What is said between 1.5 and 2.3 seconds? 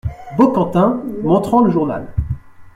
le journal.